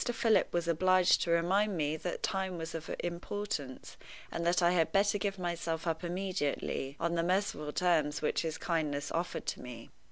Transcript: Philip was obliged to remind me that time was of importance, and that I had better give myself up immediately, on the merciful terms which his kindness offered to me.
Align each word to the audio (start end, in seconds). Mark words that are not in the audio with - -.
Philip 0.11 0.51
was 0.51 0.67
obliged 0.67 1.21
to 1.21 1.29
remind 1.29 1.77
me 1.77 1.95
that 1.95 2.23
time 2.23 2.57
was 2.57 2.73
of 2.73 2.89
importance, 3.01 3.97
and 4.31 4.43
that 4.47 4.63
I 4.63 4.71
had 4.71 4.91
better 4.91 5.19
give 5.19 5.37
myself 5.37 5.85
up 5.85 6.03
immediately, 6.03 6.95
on 6.99 7.13
the 7.13 7.21
merciful 7.21 7.71
terms 7.71 8.19
which 8.19 8.41
his 8.41 8.57
kindness 8.57 9.11
offered 9.11 9.45
to 9.45 9.61
me. 9.61 9.91